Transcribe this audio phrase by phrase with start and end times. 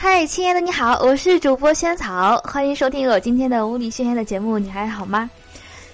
[0.00, 4.56] 嗨，亲爱的，你好，我是主播萱草，欢迎收听我今天的无理宣言的节目。
[4.56, 5.28] 你还好吗？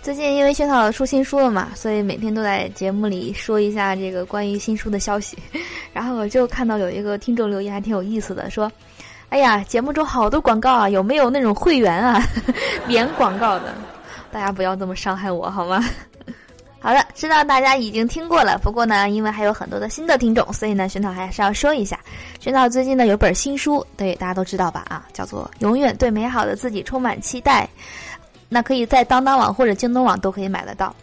[0.00, 5.36] 最近因为萱草出新书了嘛，所以每天都在节目里说一下这个关于新书的消息。
[5.92, 8.72] 然后我就看到有一个听众留言还挺有意思的，说
[9.28, 12.22] ：“哎呀，节目中好多广告啊，有没有那种会员啊，
[12.88, 13.74] 免广告的？
[14.32, 15.84] 大家不要这么伤害我好吗？”
[17.20, 22.00] 知道大家已经听过了，不过呢，因为还有很多的新的听众，所以呢，玄草还是要说一下，
[22.40, 24.86] 玄草最近呢有本新书，对大家都知道吧？
[24.88, 27.68] 啊，叫做《永远对美好的自己充满期待》，
[28.48, 30.96] 那可以在当当网或者京东网都可以买得到。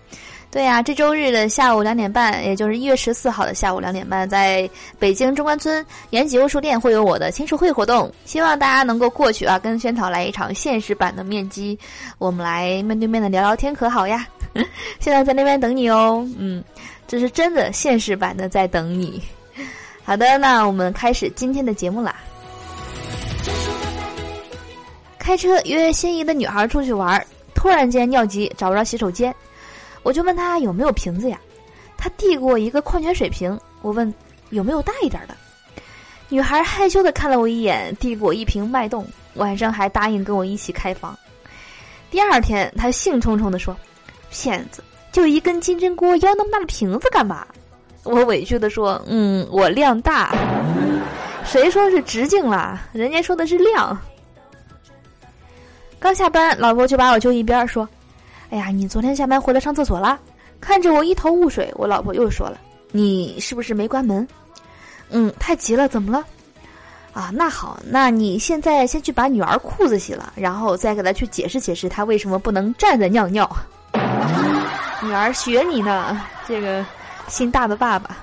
[0.49, 11.77] 对呀，这周日的下午两点半，也就是一月十四号的下午两点半，在北京中关村延吉欧书店会有我的签售会活动，希望大家能够过去啊，跟萱草来一场现实版的面基，
[12.17, 14.27] 我们来面对面的聊聊天，可好呀？
[14.99, 16.63] 现在在那边等你哦，嗯，
[17.07, 19.21] 这是真的现实版的在等你。
[20.03, 22.15] 好的，那我们开始今天的节目啦。
[25.19, 29.33] 开车约心仪的女孩出去玩，突然间尿急找不着洗手间。
[30.03, 31.37] 我就问他有没有瓶子呀，
[31.97, 33.59] 他递过一个矿泉水瓶。
[33.81, 34.13] 我问
[34.51, 35.35] 有没有大一点的，
[36.29, 39.05] 女孩害羞的看了我一眼，递过一瓶脉动。
[39.33, 41.15] 晚上还答应跟我一起开房。
[42.09, 43.77] 第二天，她兴冲冲的说
[44.37, 47.45] ：“骗子，就一根金针菇，要那么大的瓶子干嘛？”
[48.03, 50.35] 我委屈的说：“嗯，我量大。
[51.43, 52.81] 谁说是直径啦？
[52.93, 53.99] 人家说的是量。”
[55.99, 57.87] 刚下班，老婆就把我揪一边说。
[58.49, 60.19] 哎呀，你昨天下班回来上厕所啦？
[60.61, 62.57] 看着我一头雾水，我老婆又说了
[62.93, 64.25] ：“你是不是没关门？”
[65.09, 66.25] 嗯，太急了，怎么了？
[67.13, 73.49] 啊，那好，那你现在先去把女儿裤子洗了，然后再给她去解释解释，她为什么不能站着尿尿。
[75.07, 76.85] 女儿学你呢，这个
[77.29, 78.17] 心大的爸爸。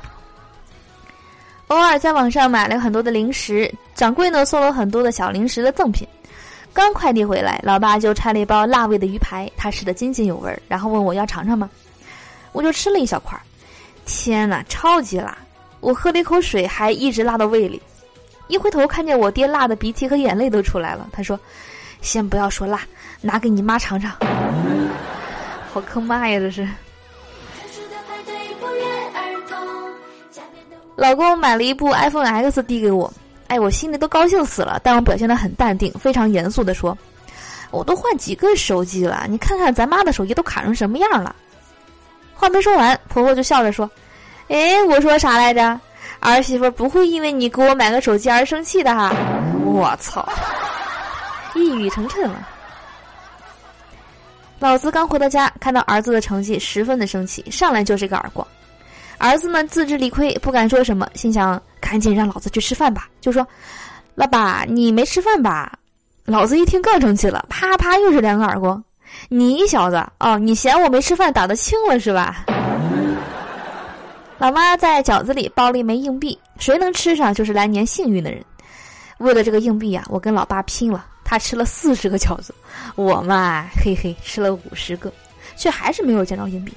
[1.68, 6.06] 偶尔在网上买了很多的零食，掌柜呢送了很多的小零食的赠品。
[6.74, 11.70] 刚快递回来，老爸就拆了一包辣味的鱼排，他吃的津津有味，然后问我要尝尝吗？
[12.52, 13.40] 我就吃了一小块，
[14.04, 15.38] 天哪，超级辣！
[15.80, 17.80] 我喝了一口水，还一直辣到胃里。
[18.48, 21.40] 一回头看见我爹辣的鼻涕和眼泪都出来了，他说
[22.02, 22.82] ：“先不要说辣，
[23.22, 24.14] 拿给你妈尝尝。”
[25.74, 26.64] 好坑妈呀，这是！
[30.94, 33.12] 老公买了一部 iPhone X 递给我。
[33.48, 36.96] 哎，我心里都高兴死了，但我表现的很淡定，非常严肃的说
[37.72, 41.34] ：“我都换几个手机了，你看看咱妈的手机都卡成什么样了。”
[42.36, 43.90] 话没说完，婆婆就笑着说
[44.46, 45.80] ：“哎，我说啥来着？
[46.20, 49.12] 儿媳妇不会因为你给我买个手机而生气的哈！”
[49.66, 50.24] 我操，
[51.56, 52.48] 一语成谶了。
[54.58, 58.46] 老子刚回到家，看到儿子的成绩，十分的生气，上来就是个耳光。
[59.18, 61.60] 儿子呢，自知理亏，不敢说什么，心想。
[61.80, 63.10] 赶紧让老子去吃饭吧！
[63.20, 63.46] 就说，
[64.14, 65.78] 老爸，你没吃饭吧？
[66.24, 68.82] 老子一听更生气了，啪啪又是两个耳光。
[69.28, 72.46] 你小子哦，你嫌我没吃饭打得轻了是吧？
[74.38, 78.42] 老妈在饺子里包了一枚硬币，谁能吃上就是来年幸运的人。
[79.18, 81.04] 为了这个硬币呀，我跟老爸拼了。
[81.34, 82.54] 他吃了四十个饺子，
[82.94, 85.12] 我嘛，嘿嘿，吃了五十个，
[85.56, 86.72] 却还是没有见到硬币。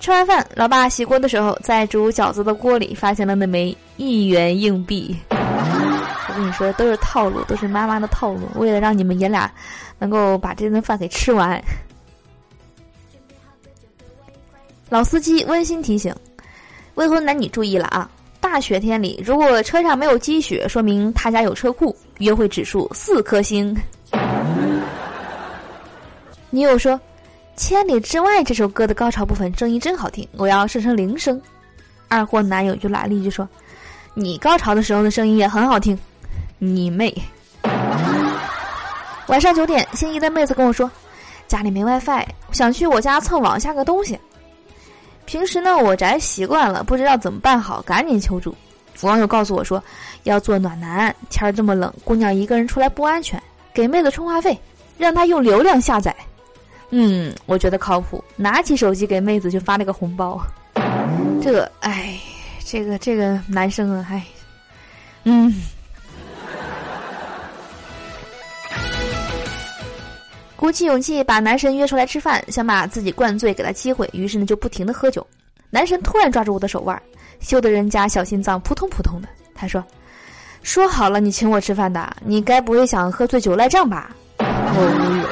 [0.00, 5.18] 吃完饭，老爸洗锅的时候，在煮饺子的锅里发现了那枚一元硬币。
[5.30, 9.50] 我跟你说，都是套路，都是妈妈的套路，为了让你们爷俩
[9.98, 11.58] 能够把这顿饭给吃完。
[14.90, 16.14] 老司机温馨提醒：
[16.96, 18.10] 未婚男女注意了啊！
[18.42, 23.76] 大雪天里，如果车上没有积雪，说明他家有车库，约会指数四颗星。
[26.50, 26.98] 女友说。
[27.56, 31.40] 《千里之外》这首歌的高潮部分声音真好听，我要设成铃声。
[32.08, 33.48] 二货男友就来了一句说
[34.12, 35.96] ：“你高潮的时候的声音也很好听。”
[36.58, 37.14] 你妹！
[39.28, 40.90] 晚上九点，心仪的妹子跟我说
[41.46, 44.18] ：“家里没 WiFi，想去我家蹭网下个东西。”
[45.24, 48.52] 平时呢，我宅习惯了，不知道怎么办好，赶紧求助。
[49.02, 49.82] 网友告诉我说
[50.24, 53.42] ：“要做暖男，天儿这么冷，姑娘一个人出来不安全，
[53.72, 54.58] 给妹子充话费，
[54.96, 56.14] 让她用流量下载。”
[56.90, 58.22] 嗯，我觉得靠谱。
[58.36, 60.40] 拿起手机给妹子就发了个红包，
[61.42, 62.18] 这个哎，
[62.64, 64.24] 这个这个男生啊，哎，
[65.24, 65.52] 嗯。
[70.56, 75.26] 鼓起勇气把男神约出来吃饭，想把自己灌醉给他机会，于是呢就不停的喝酒。
[75.68, 77.02] 男神突然抓住我的手腕，
[77.40, 79.28] 羞得人家小心脏扑通扑通的。
[79.54, 79.82] 他说
[80.62, 85.24] ：“说好了你请我吃饭的，你该不会想喝醉酒赖账吧？”我无语。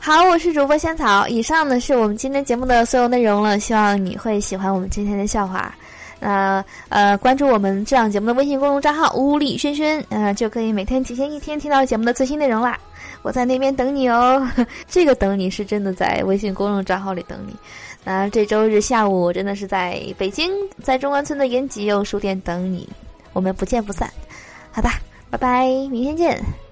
[0.00, 1.28] 好，我是主播仙草。
[1.28, 5.74] 以上呢是我们今天节目的所有内容了，希望你会喜欢我们今天的笑话。
[6.18, 12.78] 那呃，关注我们这档节目的微信公众账号“屋里轩轩”，嗯，就可以每天提前一天听到节目的最新内容啦。
[13.22, 14.48] 我在那边等你哦，
[14.88, 17.54] 这个等你是真的在微信公众账号里等你。
[18.04, 20.50] 那这周日下午，我真的是在北京，
[20.82, 22.88] 在中关村的延吉有书店等你，
[23.32, 24.10] 我们不见不散。
[24.70, 25.00] 好吧，
[25.30, 26.67] 拜拜，明天见。